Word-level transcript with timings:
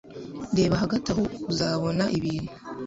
Reba 0.57 0.75
hagati 0.83 1.07
aho 1.13 1.23
uzabona 1.51 2.03
ibintu 2.17 2.51